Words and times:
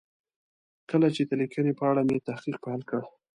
کله 0.89 1.07
چې 1.15 1.21
د 1.29 1.31
لیکنې 1.41 1.73
په 1.79 1.83
اړه 1.89 2.01
مې 2.07 2.25
تحقیق 2.27 2.57
پیل 2.65 2.81
کړ. 2.89 3.01